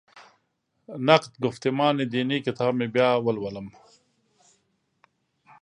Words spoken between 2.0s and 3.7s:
دیني کتاب مې بیا ولولم.